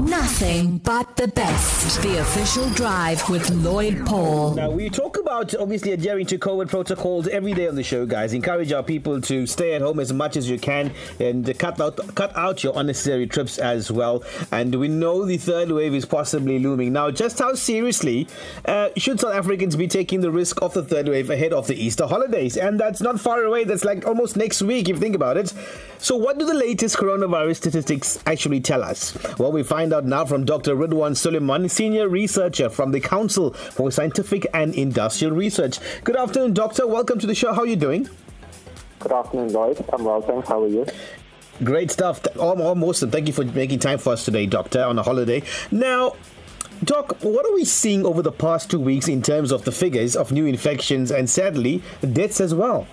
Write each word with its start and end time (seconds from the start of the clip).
Nothing 0.00 0.78
but 0.78 1.16
the 1.16 1.26
best. 1.26 2.00
The 2.02 2.20
official 2.20 2.70
drive 2.70 3.28
with 3.28 3.50
Lloyd 3.50 4.06
Paul. 4.06 4.54
Now, 4.54 4.70
we 4.70 4.88
talk 4.90 5.18
about 5.18 5.56
obviously 5.56 5.90
adhering 5.90 6.26
to 6.26 6.38
COVID 6.38 6.68
protocols 6.68 7.26
every 7.26 7.52
day 7.52 7.66
on 7.66 7.74
the 7.74 7.82
show, 7.82 8.06
guys. 8.06 8.32
Encourage 8.32 8.70
our 8.70 8.84
people 8.84 9.20
to 9.22 9.44
stay 9.44 9.74
at 9.74 9.82
home 9.82 9.98
as 9.98 10.12
much 10.12 10.36
as 10.36 10.48
you 10.48 10.56
can 10.56 10.92
and 11.18 11.58
cut 11.58 11.80
out 11.80 11.96
cut 12.14 12.36
out 12.36 12.62
your 12.62 12.74
unnecessary 12.76 13.26
trips 13.26 13.58
as 13.58 13.90
well. 13.90 14.22
And 14.52 14.72
we 14.76 14.86
know 14.86 15.24
the 15.24 15.36
third 15.36 15.72
wave 15.72 15.94
is 15.94 16.04
possibly 16.04 16.60
looming. 16.60 16.92
Now, 16.92 17.10
just 17.10 17.40
how 17.40 17.54
seriously 17.54 18.28
uh, 18.66 18.90
should 18.96 19.18
South 19.18 19.34
Africans 19.34 19.74
be 19.74 19.88
taking 19.88 20.20
the 20.20 20.30
risk 20.30 20.62
of 20.62 20.74
the 20.74 20.84
third 20.84 21.08
wave 21.08 21.28
ahead 21.28 21.52
of 21.52 21.66
the 21.66 21.74
Easter 21.74 22.06
holidays? 22.06 22.56
And 22.56 22.78
that's 22.78 23.00
not 23.00 23.18
far 23.18 23.42
away. 23.42 23.64
That's 23.64 23.84
like 23.84 24.06
almost 24.06 24.36
next 24.36 24.62
week, 24.62 24.88
if 24.88 24.94
you 24.94 25.00
think 25.00 25.16
about 25.16 25.36
it. 25.36 25.52
So, 25.98 26.14
what 26.14 26.38
do 26.38 26.46
the 26.46 26.54
latest 26.54 26.96
coronavirus 26.96 27.56
statistics 27.56 28.20
actually 28.26 28.60
tell 28.60 28.84
us? 28.84 29.18
Well, 29.38 29.50
we 29.50 29.64
find 29.64 29.87
out 29.92 30.04
now 30.04 30.24
from 30.24 30.44
Dr. 30.44 30.74
Ridhwaan 30.74 31.12
Suliman, 31.12 31.70
senior 31.70 32.08
researcher 32.08 32.68
from 32.68 32.92
the 32.92 33.00
Council 33.00 33.52
for 33.52 33.90
Scientific 33.90 34.46
and 34.54 34.74
Industrial 34.74 35.34
Research. 35.34 35.78
Good 36.04 36.16
afternoon, 36.16 36.54
Doctor. 36.54 36.86
Welcome 36.86 37.18
to 37.18 37.26
the 37.26 37.34
show. 37.34 37.52
How 37.52 37.62
are 37.62 37.66
you 37.66 37.76
doing? 37.76 38.08
Good 38.98 39.12
afternoon, 39.12 39.52
Lloyd. 39.52 39.84
I'm 39.92 40.04
well, 40.04 40.20
thanks. 40.20 40.48
How 40.48 40.62
are 40.62 40.68
you? 40.68 40.86
Great 41.62 41.90
stuff. 41.90 42.20
Almost. 42.36 43.08
Thank 43.08 43.26
you 43.26 43.32
for 43.32 43.44
making 43.44 43.78
time 43.80 43.98
for 43.98 44.12
us 44.12 44.24
today, 44.24 44.46
Doctor, 44.46 44.82
on 44.82 44.98
a 44.98 45.02
holiday. 45.02 45.42
Now, 45.70 46.14
Doc, 46.84 47.16
what 47.22 47.44
are 47.44 47.54
we 47.54 47.64
seeing 47.64 48.06
over 48.06 48.22
the 48.22 48.32
past 48.32 48.70
two 48.70 48.78
weeks 48.78 49.08
in 49.08 49.22
terms 49.22 49.50
of 49.50 49.64
the 49.64 49.72
figures 49.72 50.14
of 50.14 50.30
new 50.30 50.46
infections 50.46 51.10
and 51.10 51.28
sadly 51.28 51.82
deaths 52.12 52.40
as 52.40 52.54
well? 52.54 52.86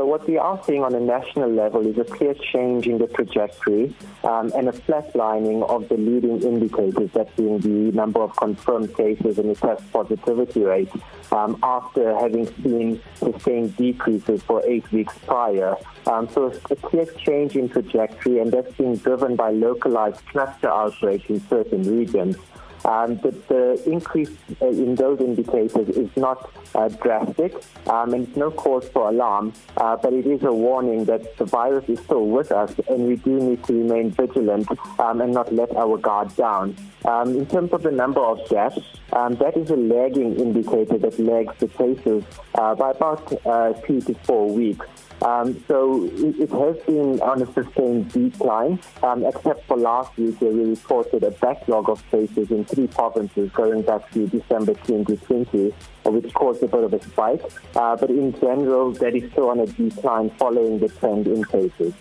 So 0.00 0.06
what 0.06 0.26
we 0.26 0.38
are 0.38 0.58
seeing 0.64 0.82
on 0.82 0.94
a 0.94 0.98
national 0.98 1.50
level 1.50 1.86
is 1.86 1.98
a 1.98 2.04
clear 2.04 2.32
change 2.32 2.86
in 2.86 2.96
the 2.96 3.06
trajectory 3.06 3.94
um, 4.24 4.50
and 4.56 4.66
a 4.66 4.72
flatlining 4.72 5.68
of 5.68 5.90
the 5.90 5.98
leading 5.98 6.40
indicators, 6.40 7.10
that 7.12 7.36
being 7.36 7.58
the 7.58 7.94
number 7.94 8.22
of 8.22 8.34
confirmed 8.36 8.96
cases 8.96 9.38
and 9.38 9.50
the 9.50 9.54
test 9.54 9.92
positivity 9.92 10.62
rate, 10.62 10.90
um, 11.32 11.58
after 11.62 12.18
having 12.18 12.46
seen 12.62 12.98
sustained 13.14 13.76
decreases 13.76 14.42
for 14.42 14.64
eight 14.64 14.90
weeks 14.90 15.14
prior. 15.26 15.76
Um, 16.06 16.30
so 16.30 16.50
a 16.70 16.76
clear 16.76 17.04
change 17.04 17.54
in 17.56 17.68
trajectory, 17.68 18.38
and 18.38 18.50
that's 18.50 18.74
being 18.76 18.96
driven 18.96 19.36
by 19.36 19.50
localized 19.50 20.24
cluster 20.28 20.70
outbreaks 20.70 21.28
in 21.28 21.46
certain 21.46 21.82
regions. 21.98 22.38
Um, 22.84 23.16
the, 23.18 23.30
the, 23.48 23.82
increase 23.90 24.30
uh, 24.62 24.68
in 24.68 24.94
those 24.94 25.20
indicators 25.20 25.88
is 25.90 26.10
not 26.16 26.50
uh, 26.74 26.88
drastic, 26.88 27.54
um, 27.86 28.14
and 28.14 28.26
it's 28.26 28.36
no 28.36 28.50
cause 28.50 28.88
for 28.88 29.08
alarm, 29.08 29.52
uh, 29.76 29.96
but 29.96 30.12
it 30.12 30.26
is 30.26 30.42
a 30.42 30.52
warning 30.52 31.04
that 31.04 31.36
the 31.36 31.44
virus 31.44 31.88
is 31.88 31.98
still 32.00 32.26
with 32.26 32.52
us, 32.52 32.72
and 32.88 33.06
we 33.06 33.16
do 33.16 33.38
need 33.38 33.62
to 33.64 33.72
remain 33.72 34.10
vigilant 34.10 34.68
um, 34.98 35.20
and 35.20 35.32
not 35.32 35.52
let 35.52 35.74
our 35.76 35.98
guard 35.98 36.34
down. 36.36 36.74
Um, 37.04 37.36
in 37.36 37.46
terms 37.46 37.72
of 37.72 37.82
the 37.82 37.90
number 37.90 38.20
of 38.20 38.46
deaths, 38.48 38.80
um, 39.12 39.34
that 39.36 39.56
is 39.56 39.70
a 39.70 39.76
lagging 39.76 40.36
indicator 40.38 40.98
that 40.98 41.18
lags 41.18 41.54
the 41.58 41.68
cases 41.68 42.24
uh, 42.54 42.74
by 42.74 42.90
about 42.90 43.46
uh, 43.46 43.72
two 43.84 44.00
to 44.02 44.14
four 44.24 44.50
weeks. 44.50 44.86
Um, 45.22 45.62
so 45.68 46.04
it, 46.04 46.40
it, 46.40 46.50
has 46.50 46.76
been 46.86 47.20
on 47.20 47.42
a 47.42 47.52
sustained 47.52 48.10
decline, 48.10 48.80
um, 49.02 49.24
except 49.24 49.66
for 49.66 49.76
last 49.76 50.16
week 50.16 50.40
where 50.40 50.50
we 50.50 50.70
reported 50.70 51.22
a 51.24 51.30
backlog 51.30 51.90
of 51.90 52.02
cases 52.10 52.50
in 52.50 52.64
three 52.64 52.86
provinces 52.86 53.50
going 53.52 53.82
back 53.82 54.10
to 54.12 54.26
December 54.28 54.72
2020, 54.74 55.74
which 56.06 56.32
caused 56.32 56.62
a 56.62 56.68
bit 56.68 56.84
of 56.84 56.94
a 56.94 57.02
spike. 57.02 57.42
Uh, 57.76 57.96
but 57.96 58.08
in 58.08 58.32
general, 58.40 58.92
that 58.92 59.14
is 59.14 59.30
still 59.32 59.50
on 59.50 59.60
a 59.60 59.66
decline 59.66 60.30
following 60.30 60.78
the 60.78 60.88
trend 60.88 61.26
in 61.26 61.44
cases. 61.44 61.92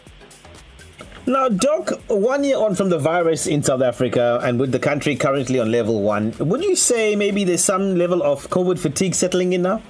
Now, 1.25 1.49
Doc, 1.49 1.91
one 2.07 2.43
year 2.43 2.57
on 2.57 2.73
from 2.73 2.89
the 2.89 2.97
virus 2.97 3.45
in 3.45 3.61
South 3.61 3.81
Africa 3.81 4.39
and 4.41 4.59
with 4.59 4.71
the 4.71 4.79
country 4.79 5.15
currently 5.15 5.59
on 5.59 5.71
level 5.71 6.01
one, 6.01 6.33
would 6.39 6.63
you 6.63 6.75
say 6.75 7.15
maybe 7.15 7.43
there's 7.43 7.63
some 7.63 7.95
level 7.97 8.23
of 8.23 8.49
COVID 8.49 8.79
fatigue 8.79 9.13
settling 9.13 9.53
in 9.53 9.63
now? 9.63 9.81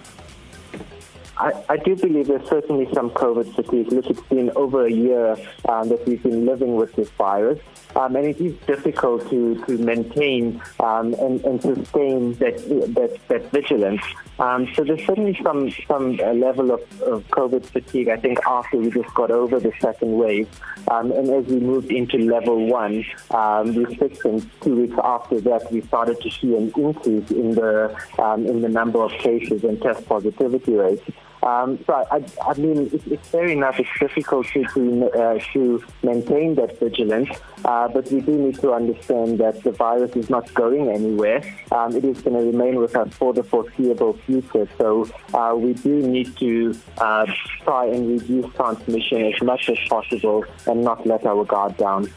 I, 1.40 1.54
I, 1.70 1.78
do 1.78 1.96
believe 1.96 2.28
there's 2.28 2.48
certainly 2.50 2.94
some 2.94 3.12
COVID 3.12 3.56
fatigue. 3.56 3.94
Look, 3.94 4.08
it's 4.08 4.22
been 4.24 4.52
over 4.58 4.86
a 4.86 4.92
year 4.92 5.38
um, 5.70 5.88
that 5.88 6.06
we've 6.06 6.22
been 6.22 6.46
living 6.46 6.76
with 6.76 6.94
this 6.96 7.10
virus, 7.12 7.60
um, 7.96 8.18
and 8.18 8.26
it 8.26 8.42
is 8.42 8.56
difficult 8.68 9.30
to, 9.30 9.56
to 9.66 9.78
maintain 9.78 10.62
um, 10.82 11.14
and, 11.14 11.42
and, 11.46 11.62
sustain 11.62 12.34
that, 12.36 12.58
that, 12.94 13.18
that 13.30 13.52
vigilance. 13.52 14.02
Um, 14.38 14.68
so 14.74 14.84
there's 14.84 15.06
certainly 15.06 15.40
some 15.42 15.72
some 15.88 16.18
level 16.18 16.72
of, 16.72 17.02
of, 17.04 17.26
COVID 17.30 17.66
fatigue. 17.66 18.10
I 18.10 18.18
think 18.18 18.40
after 18.46 18.78
we 18.78 18.90
just 18.90 19.14
got 19.14 19.32
over 19.32 19.62
the 19.62 19.72
second 19.80 20.18
wave, 20.18 20.50
um, 20.92 21.12
and 21.14 21.30
as 21.30 21.46
we 21.46 21.60
moved 21.60 21.92
into 21.92 22.18
level 22.18 22.66
one 22.68 23.06
um, 23.32 23.74
restrictions, 23.76 24.46
two 24.62 24.76
weeks 24.76 24.98
after 25.02 25.40
that, 25.42 25.72
we 25.72 25.82
started 25.82 26.20
to 26.22 26.30
see 26.32 26.56
an 26.56 26.72
increase 26.76 27.32
in 27.32 27.56
the 27.56 27.96
in 28.38 28.62
the 28.62 28.70
number 28.70 29.02
of 29.02 29.12
cases 29.12 29.64
and 29.64 29.82
test 29.82 30.06
positivity 30.06 30.74
rates. 30.74 31.10
Um, 31.42 31.80
so 31.86 31.94
I, 31.94 32.24
I 32.46 32.54
mean, 32.56 32.88
it, 32.94 33.02
it's 33.08 33.28
fair 33.30 33.48
enough. 33.48 33.80
It's 33.80 33.90
difficult 34.00 34.48
to 34.48 34.64
to, 34.74 35.12
uh, 35.12 35.40
to 35.54 35.84
maintain 36.04 36.56
that 36.56 36.80
vigilance, 36.80 37.30
uh, 37.66 37.88
but 37.88 38.12
we 38.12 38.22
do 38.22 38.38
need 38.38 38.60
to 38.60 38.74
understand 38.74 39.40
that 39.40 39.64
the 39.64 39.72
virus 39.72 40.16
is 40.16 40.30
not 40.30 40.54
going 40.54 40.90
anywhere. 40.90 41.42
Um, 41.72 41.96
it 41.96 42.04
is 42.04 42.22
going 42.22 42.38
to 42.38 42.46
remain 42.46 42.76
with 42.80 42.96
us 42.96 43.14
for 43.14 43.34
the 43.34 43.44
foreseeable 43.44 44.14
future. 44.26 44.68
So 44.78 45.10
uh, 45.34 45.56
we 45.56 45.74
do 45.74 46.02
need 46.02 46.36
to 46.38 46.76
uh, 46.98 47.26
try 47.64 47.86
and 47.86 48.10
reduce 48.10 48.54
transmission 48.56 49.26
as 49.34 49.42
much 49.42 49.70
as 49.70 49.78
possible 49.88 50.46
and 50.68 50.84
not 50.84 51.06
let 51.06 51.26
our 51.26 51.46
guard 51.46 51.78
down. 51.78 52.12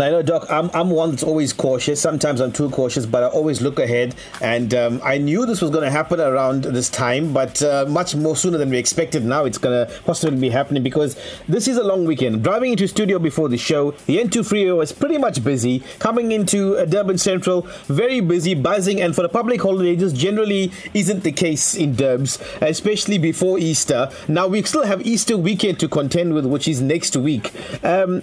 Now, 0.00 0.06
I 0.06 0.10
know, 0.12 0.22
Doc, 0.22 0.46
I'm, 0.48 0.70
I'm 0.72 0.88
one 0.88 1.10
that's 1.10 1.22
always 1.22 1.52
cautious. 1.52 2.00
Sometimes 2.00 2.40
I'm 2.40 2.52
too 2.52 2.70
cautious, 2.70 3.04
but 3.04 3.22
I 3.22 3.26
always 3.26 3.60
look 3.60 3.78
ahead. 3.78 4.14
And 4.40 4.72
um, 4.72 4.98
I 5.04 5.18
knew 5.18 5.44
this 5.44 5.60
was 5.60 5.70
going 5.70 5.84
to 5.84 5.90
happen 5.90 6.18
around 6.18 6.64
this 6.64 6.88
time, 6.88 7.34
but 7.34 7.62
uh, 7.62 7.84
much 7.86 8.16
more 8.16 8.34
sooner 8.34 8.56
than 8.56 8.70
we 8.70 8.78
expected. 8.78 9.26
Now 9.26 9.44
it's 9.44 9.58
going 9.58 9.86
to 9.86 9.92
possibly 10.04 10.40
be 10.40 10.48
happening 10.48 10.82
because 10.82 11.20
this 11.50 11.68
is 11.68 11.76
a 11.76 11.84
long 11.84 12.06
weekend. 12.06 12.42
Driving 12.42 12.72
into 12.72 12.88
studio 12.88 13.18
before 13.18 13.50
the 13.50 13.58
show, 13.58 13.90
the 14.06 14.16
N2 14.16 14.48
freeway 14.48 14.70
was 14.70 14.90
pretty 14.90 15.18
much 15.18 15.44
busy. 15.44 15.80
Coming 15.98 16.32
into 16.32 16.78
uh, 16.78 16.86
Durban 16.86 17.18
Central, 17.18 17.68
very 17.84 18.20
busy, 18.20 18.54
buzzing. 18.54 19.02
And 19.02 19.14
for 19.14 19.20
the 19.20 19.28
public 19.28 19.60
holiday, 19.60 19.96
this 19.96 20.14
generally 20.14 20.72
isn't 20.94 21.24
the 21.24 21.32
case 21.32 21.74
in 21.74 21.94
Durbs, 21.94 22.38
especially 22.62 23.18
before 23.18 23.58
Easter. 23.58 24.10
Now 24.28 24.46
we 24.46 24.62
still 24.62 24.84
have 24.84 25.06
Easter 25.06 25.36
weekend 25.36 25.78
to 25.80 25.88
contend 25.88 26.32
with, 26.32 26.46
which 26.46 26.68
is 26.68 26.80
next 26.80 27.18
week. 27.18 27.52
Um, 27.84 28.22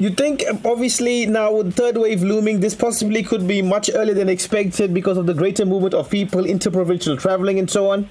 you 0.00 0.10
think, 0.10 0.44
obviously, 0.64 1.26
now 1.26 1.52
with 1.52 1.74
third 1.74 1.98
wave 1.98 2.22
looming, 2.22 2.60
this 2.60 2.74
possibly 2.74 3.22
could 3.22 3.46
be 3.46 3.60
much 3.60 3.90
earlier 3.92 4.14
than 4.14 4.28
expected 4.28 4.94
because 4.94 5.18
of 5.18 5.26
the 5.26 5.34
greater 5.34 5.66
movement 5.66 5.92
of 5.92 6.08
people, 6.08 6.46
interprovincial 6.46 7.16
traveling, 7.16 7.58
and 7.58 7.70
so 7.70 7.90
on? 7.90 8.08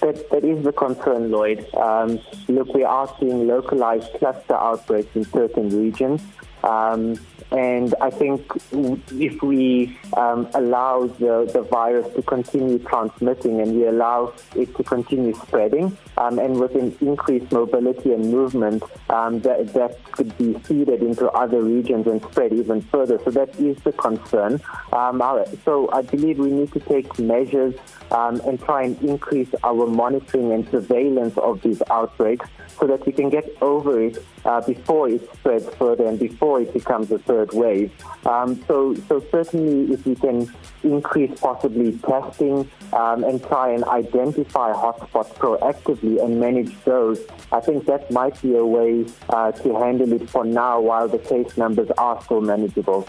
That, 0.00 0.28
that 0.30 0.44
is 0.44 0.64
the 0.64 0.72
concern, 0.72 1.30
Lloyd. 1.30 1.72
Um, 1.74 2.18
look, 2.48 2.74
we 2.74 2.82
are 2.82 3.08
seeing 3.20 3.46
localized 3.46 4.12
cluster 4.14 4.54
outbreaks 4.54 5.14
in 5.14 5.24
certain 5.26 5.68
regions. 5.70 6.20
Um, 6.64 7.18
and 7.54 7.94
I 8.00 8.10
think 8.10 8.50
if 8.72 9.40
we 9.40 9.96
um, 10.16 10.48
allow 10.54 11.06
the, 11.06 11.48
the 11.52 11.62
virus 11.62 12.12
to 12.16 12.22
continue 12.22 12.80
transmitting 12.80 13.60
and 13.60 13.76
we 13.76 13.86
allow 13.86 14.32
it 14.56 14.74
to 14.76 14.82
continue 14.82 15.34
spreading, 15.34 15.96
um, 16.16 16.40
and 16.40 16.58
with 16.58 16.74
an 16.74 16.96
increased 17.00 17.52
mobility 17.52 18.12
and 18.12 18.28
movement, 18.30 18.82
um, 19.08 19.40
that, 19.42 19.72
that 19.74 20.02
could 20.10 20.36
be 20.36 20.60
seeded 20.64 21.00
into 21.00 21.30
other 21.30 21.62
regions 21.62 22.08
and 22.08 22.20
spread 22.22 22.52
even 22.52 22.80
further. 22.82 23.20
So 23.24 23.30
that 23.30 23.56
is 23.60 23.76
the 23.84 23.92
concern. 23.92 24.60
Um, 24.92 25.22
so 25.64 25.88
I 25.92 26.02
believe 26.02 26.38
we 26.38 26.50
need 26.50 26.72
to 26.72 26.80
take 26.80 27.18
measures 27.20 27.74
um, 28.10 28.40
and 28.40 28.60
try 28.60 28.82
and 28.82 29.00
increase 29.00 29.54
our 29.62 29.86
monitoring 29.86 30.52
and 30.52 30.68
surveillance 30.70 31.38
of 31.38 31.62
these 31.62 31.82
outbreaks 31.88 32.48
so 32.78 32.86
that 32.86 33.04
we 33.06 33.12
can 33.12 33.30
get 33.30 33.44
over 33.60 34.02
it 34.02 34.24
uh, 34.44 34.60
before 34.60 35.08
it 35.08 35.22
spreads 35.34 35.68
further 35.76 36.06
and 36.06 36.18
before 36.18 36.60
it 36.60 36.72
becomes 36.72 37.10
a 37.10 37.18
third 37.18 37.52
wave. 37.52 37.92
Um, 38.26 38.62
so, 38.66 38.94
so 39.08 39.24
certainly, 39.30 39.92
if 39.92 40.06
we 40.06 40.14
can 40.14 40.52
increase 40.82 41.38
possibly 41.40 41.98
testing 41.98 42.68
um, 42.92 43.24
and 43.24 43.42
try 43.42 43.70
and 43.70 43.84
identify 43.84 44.72
hotspots 44.72 45.32
proactively 45.34 46.22
and 46.22 46.38
manage 46.40 46.72
those, 46.84 47.20
I 47.52 47.60
think 47.60 47.86
that 47.86 48.10
might 48.10 48.40
be 48.42 48.56
a 48.56 48.64
way 48.64 49.06
uh, 49.28 49.52
to 49.52 49.74
handle 49.78 50.12
it 50.12 50.28
for 50.28 50.44
now 50.44 50.80
while 50.80 51.08
the 51.08 51.18
case 51.18 51.56
numbers 51.56 51.90
are 51.98 52.22
still 52.22 52.40
manageable. 52.40 53.08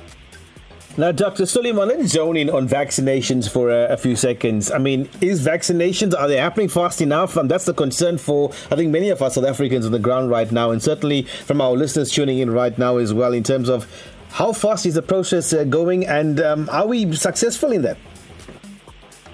Now, 0.97 1.11
Dr. 1.11 1.43
Suliman, 1.43 1.87
let's 1.87 2.13
zone 2.13 2.37
in 2.37 2.49
on 2.49 2.69
vaccinations 2.69 3.49
for 3.49 3.69
a, 3.69 3.87
a, 3.87 3.97
few 3.97 4.15
seconds. 4.15 4.71
I 4.71 4.77
mean, 4.77 5.09
is 5.19 5.45
vaccinations, 5.45 6.17
are 6.17 6.29
they 6.29 6.37
happening 6.37 6.69
fast 6.69 7.01
enough? 7.01 7.35
And 7.35 7.51
that's 7.51 7.65
the 7.65 7.73
concern 7.73 8.17
for, 8.17 8.51
I 8.71 8.77
think, 8.77 8.91
many 8.91 9.09
of 9.09 9.21
us 9.21 9.35
South 9.35 9.43
Africans 9.43 9.85
on 9.85 9.91
the 9.91 9.99
ground 9.99 10.29
right 10.29 10.49
now, 10.49 10.71
and 10.71 10.81
certainly 10.81 11.23
from 11.23 11.59
our 11.59 11.73
listeners 11.73 12.11
tuning 12.11 12.39
in 12.39 12.49
right 12.49 12.77
now 12.77 12.95
as 12.95 13.13
well, 13.13 13.33
in 13.33 13.43
terms 13.43 13.67
of 13.67 13.91
how 14.29 14.53
fast 14.53 14.85
is 14.85 14.93
the 14.93 15.01
process 15.01 15.51
uh, 15.51 15.65
going 15.65 16.05
and 16.07 16.39
um, 16.39 16.69
are 16.71 16.87
we 16.87 17.13
successful 17.13 17.73
in 17.73 17.81
that? 17.81 17.97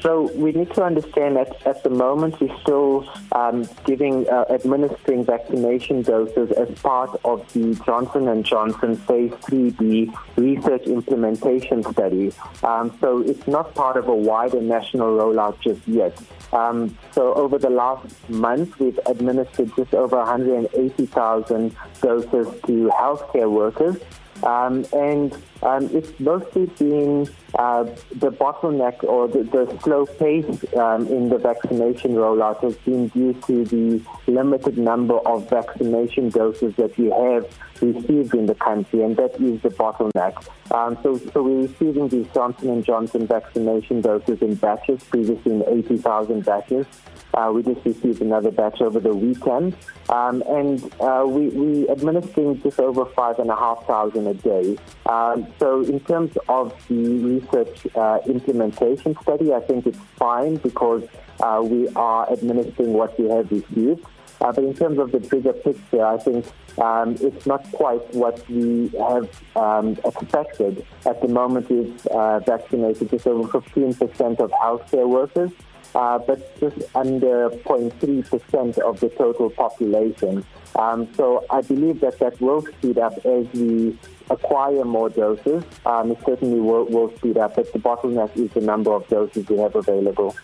So 0.02 0.32
we 0.34 0.52
need 0.52 0.74
to 0.74 0.84
understand 0.84 1.36
that 1.36 1.66
at 1.66 1.84
the 1.84 1.90
moment 1.90 2.40
we're 2.42 2.58
still 2.62 3.08
um, 3.34 3.68
giving, 3.86 4.28
uh, 4.30 4.46
administering 4.50 5.24
vaccination 5.24 6.02
doses 6.02 6.52
as 6.52 6.70
part 6.80 7.20
of 7.24 7.52
the 7.54 7.76
Johnson 7.86 8.28
and 8.28 8.44
Johnson 8.44 8.96
Phase 8.96 9.32
3B 9.32 10.18
research 10.38 10.84
implementation 10.84 11.84
study. 11.84 12.34
Um, 12.64 12.98
so 13.00 13.20
it's 13.20 13.48
not 13.48 13.76
part 13.76 13.96
of 13.96 14.08
a 14.08 14.16
wider 14.16 14.62
national 14.62 15.18
rollout 15.18 15.60
just 15.62 15.88
yet. 15.88 16.18
Um, 16.52 16.98
so 17.12 17.34
over 17.36 17.58
the 17.58 17.70
last 17.70 18.30
month, 18.30 18.80
we've 18.80 19.00
administered 19.06 19.72
just 19.76 19.94
over 19.94 20.18
180,000 20.18 21.76
doses 22.02 22.48
to 22.66 22.92
healthcare 22.98 23.50
workers. 23.50 23.98
Um, 24.44 24.86
and 24.94 25.34
um, 25.62 25.90
it's 25.94 26.20
mostly 26.20 26.66
been 26.66 27.30
uh, 27.56 27.84
the 28.16 28.32
bottleneck 28.32 29.04
or 29.04 29.28
the, 29.28 29.44
the 29.44 29.80
slow 29.84 30.06
pace 30.06 30.46
um, 30.76 31.08
in 31.08 31.30
the 31.30 31.38
vaccination 31.38 32.14
rollout 32.14 32.62
has 32.64 32.76
been 32.78 33.10
due 33.10 33.34
to 33.46 33.66
the 33.66 34.02
limited 34.28 34.78
number 34.78 35.18
of 35.20 35.50
vaccination 35.50 36.30
doses 36.30 36.76
that 36.76 36.98
we 36.98 37.10
have 37.12 37.46
received 37.82 38.34
in 38.34 38.46
the 38.46 38.56
country, 38.56 39.04
and 39.04 39.18
that 39.18 39.40
is 39.40 39.62
the 39.62 39.70
bottleneck. 39.70 40.48
Um, 40.72 40.98
so, 41.04 41.18
so 41.18 41.44
we're 41.44 41.68
receiving 41.68 42.08
these 42.08 42.28
Johnson 42.34 42.70
and 42.70 42.84
Johnson 42.84 43.28
vaccination 43.28 44.02
doses 44.02 44.42
in 44.42 44.56
batches, 44.56 45.04
previously 45.04 45.52
in 45.52 45.64
80,000 45.68 46.46
batches. 46.46 46.86
Uh, 47.34 47.52
we 47.54 47.64
just 47.64 47.84
received 47.86 48.22
another 48.22 48.52
batch 48.52 48.82
over 48.82 49.00
the 49.00 49.14
weekend, 49.14 49.76
um, 50.10 50.44
and 50.48 50.92
uh, 51.00 51.24
we 51.26 51.48
we 51.50 51.90
administering 51.90 52.62
just 52.62 52.80
over 52.80 53.06
five 53.06 53.40
and 53.40 53.50
a 53.50 53.56
half 53.56 53.86
thousand 53.88 54.28
a 54.28 54.34
day. 54.34 54.78
Um, 55.06 55.48
so 55.60 55.82
in 55.82 56.00
terms 56.02 56.38
of 56.50 56.74
the 56.90 56.96
research 56.96 57.88
uh, 57.96 58.20
implementation 58.26 59.16
study, 59.22 59.54
I 59.54 59.62
think 59.62 59.88
it's 59.88 60.00
fine 60.18 60.58
because 60.58 61.04
uh, 61.40 61.62
we 61.64 61.88
are 61.96 62.32
administering 62.32 62.94
what 62.94 63.18
we 63.20 63.30
have 63.30 63.50
received. 63.52 64.06
Uh, 64.42 64.52
but 64.52 64.64
in 64.64 64.74
terms 64.74 64.98
of 64.98 65.12
the 65.12 65.20
bigger 65.20 65.54
picture, 65.54 66.04
I 66.04 66.18
think 66.18 66.46
um, 66.80 67.16
it's 67.22 67.46
not 67.46 67.64
quite 67.74 68.02
what 68.16 68.48
we 68.50 68.90
have 68.98 69.30
um, 69.56 69.98
expected. 70.04 70.86
At 71.06 71.22
the 71.22 71.28
moment, 71.28 71.70
we've 71.70 72.08
uh, 72.08 72.40
vaccinated 72.40 73.12
just 73.12 73.28
over 73.28 73.48
15% 73.48 74.40
of 74.40 74.52
healthcare 74.52 75.08
workers 75.08 75.52
uh, 75.96 76.20
but 76.20 76.60
just 76.60 76.78
under 76.96 77.50
0.3% 77.50 78.78
of 78.80 79.00
the 79.00 79.10
total 79.10 79.50
population. 79.50 80.46
Um, 80.76 81.14
so 81.16 81.46
I 81.50 81.62
believe 81.62 82.00
that 82.02 82.20
that 82.20 82.40
will 82.40 82.62
speed 82.62 82.98
up 82.98 83.18
as 83.26 83.46
we 83.54 83.98
acquire 84.30 84.86
more 84.86 85.10
doses. 85.10 85.64
Um, 85.86 86.12
it 86.12 86.20
certainly 86.26 86.60
will, 86.60 86.86
will 86.86 87.16
speed 87.18 87.38
up, 87.38 87.56
but 87.56 87.72
the 87.74 87.80
bottleneck 87.80 88.36
is 88.38 88.52
the 88.52 88.62
number 88.62 88.94
of 88.94 89.08
doses 89.08 89.48
we 89.50 89.58
have 89.58 89.76
available. 89.76 90.36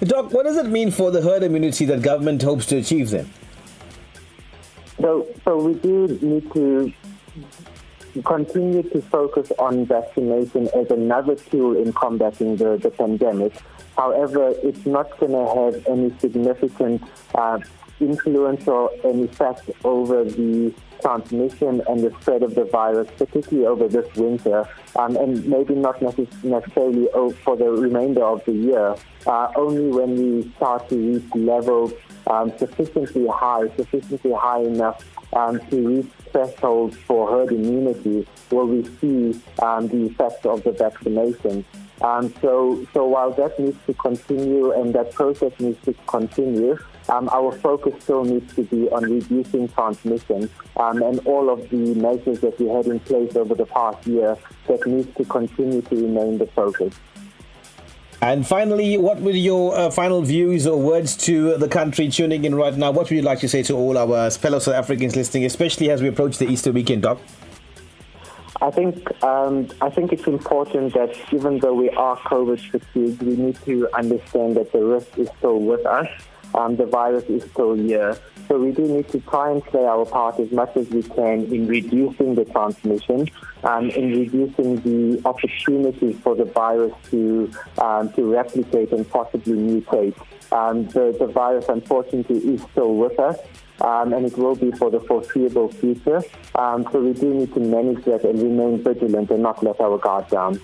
Doc, 0.00 0.32
what 0.32 0.44
does 0.44 0.56
it 0.56 0.66
mean 0.66 0.90
for 0.90 1.10
the 1.10 1.22
herd 1.22 1.42
immunity 1.42 1.84
that 1.86 2.02
government 2.02 2.42
hopes 2.42 2.66
to 2.66 2.76
achieve 2.76 3.10
then? 3.10 3.30
So, 5.00 5.26
so 5.44 5.56
we 5.56 5.74
do 5.74 6.06
need 6.22 6.52
to 6.52 6.92
continue 8.22 8.82
to 8.82 9.00
focus 9.02 9.52
on 9.58 9.86
vaccination 9.86 10.68
as 10.74 10.90
another 10.90 11.34
tool 11.34 11.76
in 11.76 11.92
combating 11.92 12.56
the, 12.56 12.76
the 12.76 12.90
pandemic. 12.90 13.52
However, 13.96 14.52
it's 14.62 14.84
not 14.86 15.18
going 15.18 15.32
to 15.32 15.74
have 15.74 15.86
any 15.86 16.16
significant 16.18 17.02
uh, 17.34 17.58
influence 18.00 18.68
or 18.68 18.90
an 19.04 19.24
effect 19.24 19.70
over 19.84 20.24
the 20.24 20.74
transmission 21.00 21.82
and 21.88 22.00
the 22.00 22.14
spread 22.20 22.42
of 22.42 22.54
the 22.54 22.64
virus, 22.64 23.08
particularly 23.16 23.66
over 23.66 23.88
this 23.88 24.12
winter, 24.16 24.68
um, 24.96 25.16
and 25.16 25.46
maybe 25.46 25.74
not 25.74 26.00
necessarily 26.02 27.08
for 27.44 27.56
the 27.56 27.70
remainder 27.70 28.24
of 28.24 28.44
the 28.44 28.52
year. 28.52 28.94
Uh, 29.26 29.50
only 29.56 29.88
when 29.88 30.14
we 30.16 30.52
start 30.56 30.88
to 30.88 30.96
reach 30.96 31.34
levels 31.34 31.92
um, 32.28 32.52
sufficiently 32.58 33.26
high, 33.28 33.68
sufficiently 33.76 34.32
high 34.32 34.60
enough 34.60 35.04
um, 35.32 35.60
to 35.68 35.86
reach 35.86 36.10
thresholds 36.32 36.96
for 36.96 37.30
herd 37.30 37.52
immunity 37.52 38.26
will 38.50 38.66
we 38.66 38.84
see 39.00 39.40
um, 39.62 39.88
the 39.88 40.06
effects 40.06 40.44
of 40.46 40.62
the 40.64 40.72
vaccination. 40.72 41.64
Um, 42.02 42.32
so, 42.42 42.86
so 42.92 43.06
while 43.06 43.32
that 43.32 43.58
needs 43.58 43.78
to 43.86 43.94
continue 43.94 44.72
and 44.72 44.94
that 44.94 45.12
process 45.12 45.52
needs 45.58 45.82
to 45.84 45.94
continue, 46.06 46.78
um, 47.08 47.28
our 47.30 47.52
focus 47.52 47.94
still 48.02 48.24
needs 48.24 48.54
to 48.54 48.64
be 48.64 48.88
on 48.90 49.04
reducing 49.04 49.68
transmission 49.68 50.50
um, 50.76 51.02
and 51.02 51.20
all 51.20 51.48
of 51.48 51.70
the 51.70 51.94
measures 51.94 52.40
that 52.40 52.58
we 52.58 52.66
had 52.66 52.86
in 52.86 53.00
place 53.00 53.34
over 53.36 53.54
the 53.54 53.66
past 53.66 54.06
year 54.06 54.36
that 54.66 54.86
needs 54.86 55.14
to 55.16 55.24
continue 55.24 55.80
to 55.82 55.96
remain 55.96 56.38
the 56.38 56.46
focus. 56.46 56.94
And 58.22 58.46
finally, 58.46 58.96
what 58.96 59.20
were 59.20 59.30
your 59.30 59.76
uh, 59.76 59.90
final 59.90 60.22
views 60.22 60.66
or 60.66 60.80
words 60.80 61.16
to 61.18 61.58
the 61.58 61.68
country 61.68 62.08
tuning 62.08 62.44
in 62.44 62.54
right 62.54 62.74
now? 62.74 62.90
What 62.90 63.10
would 63.10 63.16
you 63.16 63.22
like 63.22 63.40
to 63.40 63.48
say 63.48 63.62
to 63.64 63.74
all 63.74 63.98
our 63.98 64.30
fellow 64.30 64.58
South 64.58 64.74
Africans 64.74 65.16
listening, 65.16 65.44
especially 65.44 65.90
as 65.90 66.00
we 66.00 66.08
approach 66.08 66.38
the 66.38 66.46
Easter 66.46 66.72
weekend, 66.72 67.02
Doc? 67.02 67.18
I 68.62 68.70
think 68.70 69.22
um, 69.22 69.68
I 69.82 69.90
think 69.90 70.14
it's 70.14 70.26
important 70.26 70.94
that 70.94 71.14
even 71.30 71.58
though 71.58 71.74
we 71.74 71.90
are 71.90 72.16
COVID 72.16 72.58
fatigued, 72.70 73.22
we 73.22 73.36
need 73.36 73.58
to 73.66 73.94
understand 73.94 74.56
that 74.56 74.72
the 74.72 74.82
risk 74.82 75.18
is 75.18 75.28
still 75.36 75.60
with 75.60 75.84
us. 75.84 76.08
Um, 76.54 76.76
the 76.76 76.86
virus 76.86 77.24
is 77.24 77.42
still 77.50 77.74
here. 77.74 78.16
So 78.48 78.58
we 78.58 78.72
do 78.72 78.82
need 78.82 79.08
to 79.10 79.20
try 79.20 79.50
and 79.50 79.64
play 79.64 79.84
our 79.84 80.04
part 80.04 80.38
as 80.38 80.50
much 80.52 80.76
as 80.76 80.88
we 80.90 81.02
can 81.02 81.44
in 81.52 81.66
reducing 81.66 82.34
the 82.34 82.44
transmission, 82.44 83.28
um, 83.64 83.90
in 83.90 84.10
reducing 84.18 84.80
the 84.80 85.20
opportunities 85.24 86.18
for 86.20 86.34
the 86.36 86.44
virus 86.44 86.92
to 87.10 87.50
um, 87.78 88.12
to 88.12 88.22
replicate 88.24 88.92
and 88.92 89.08
possibly 89.08 89.54
mutate. 89.54 90.16
Um, 90.52 90.86
the, 90.88 91.16
the 91.18 91.26
virus, 91.26 91.68
unfortunately, 91.68 92.38
is 92.38 92.62
still 92.70 92.94
with 92.94 93.18
us 93.18 93.36
um, 93.80 94.12
and 94.12 94.26
it 94.26 94.36
will 94.38 94.56
be 94.56 94.70
for 94.72 94.90
the 94.90 95.00
foreseeable 95.00 95.70
future. 95.70 96.22
Um, 96.54 96.86
so 96.90 97.00
we 97.00 97.12
do 97.12 97.32
need 97.34 97.52
to 97.54 97.60
manage 97.60 98.04
that 98.04 98.24
and 98.24 98.40
remain 98.40 98.82
vigilant 98.82 99.30
and 99.30 99.42
not 99.42 99.62
let 99.62 99.80
our 99.80 99.98
guard 99.98 100.28
down. 100.28 100.60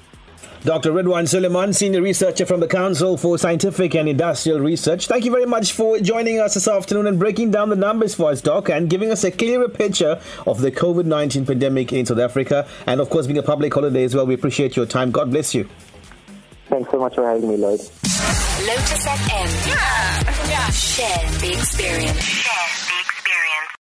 Dr. 0.64 0.92
Ridhwaan 0.92 1.24
Suliman, 1.24 1.74
Senior 1.74 2.02
Researcher 2.02 2.46
from 2.46 2.60
the 2.60 2.68
Council 2.68 3.16
for 3.16 3.36
Scientific 3.36 3.94
and 3.94 4.08
Industrial 4.08 4.60
Research. 4.60 5.06
Thank 5.08 5.24
you 5.24 5.32
very 5.32 5.46
much 5.46 5.72
for 5.72 5.98
joining 5.98 6.38
us 6.38 6.54
this 6.54 6.68
afternoon 6.68 7.06
and 7.06 7.18
breaking 7.18 7.50
down 7.50 7.68
the 7.68 7.76
numbers 7.76 8.14
for 8.14 8.30
us, 8.30 8.40
Doc, 8.40 8.68
and 8.68 8.88
giving 8.88 9.10
us 9.10 9.24
a 9.24 9.30
clearer 9.30 9.68
picture 9.68 10.20
of 10.46 10.60
the 10.60 10.70
COVID 10.70 11.04
19 11.04 11.46
pandemic 11.46 11.92
in 11.92 12.06
South 12.06 12.18
Africa. 12.18 12.68
And 12.86 13.00
of 13.00 13.10
course, 13.10 13.26
being 13.26 13.38
a 13.38 13.42
public 13.42 13.74
holiday 13.74 14.04
as 14.04 14.14
well, 14.14 14.26
we 14.26 14.34
appreciate 14.34 14.76
your 14.76 14.86
time. 14.86 15.10
God 15.10 15.30
bless 15.30 15.54
you. 15.54 15.68
Thanks 16.68 16.90
so 16.90 16.98
much 16.98 17.14
for 17.16 17.26
having 17.26 17.48
me, 17.48 17.56
Lloyd. 17.56 17.80
Lotus 17.80 19.06
FM. 19.06 19.68
Yeah. 19.68 20.48
yeah. 20.48 20.70
Share 20.70 21.30
the 21.40 21.52
experience. 21.58 22.22
Share. 22.22 22.51